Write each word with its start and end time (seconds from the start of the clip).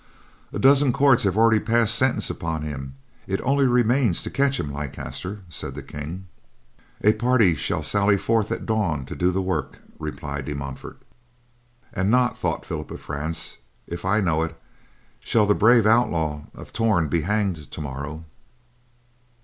"A 0.51 0.57
dozen 0.57 0.91
courts 0.91 1.25
have 1.25 1.37
already 1.37 1.59
passed 1.59 1.93
sentence 1.93 2.31
upon 2.31 2.63
him, 2.63 2.95
it 3.27 3.39
only 3.43 3.67
remains 3.67 4.23
to 4.23 4.31
catch 4.31 4.59
him, 4.59 4.73
Leicester," 4.73 5.43
said 5.47 5.75
the 5.75 5.83
King. 5.83 6.25
"A 7.03 7.13
party 7.13 7.53
shall 7.53 7.83
sally 7.83 8.17
forth 8.17 8.51
at 8.51 8.65
dawn 8.65 9.05
to 9.05 9.15
do 9.15 9.29
the 9.29 9.43
work," 9.43 9.77
replied 9.99 10.45
De 10.45 10.55
Montfort. 10.55 11.03
"And 11.93 12.09
not," 12.09 12.35
thought 12.35 12.65
Philip 12.65 12.89
of 12.89 12.99
France, 12.99 13.57
"if 13.85 14.03
I 14.03 14.21
know 14.21 14.41
it, 14.41 14.59
shall 15.19 15.45
the 15.45 15.53
brave 15.53 15.85
Outlaw 15.85 16.45
of 16.55 16.73
Torn 16.73 17.07
be 17.07 17.21
hanged 17.21 17.69
tomorrow." 17.69 18.25